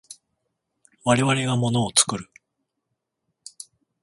[1.03, 2.27] 我々が物を作る。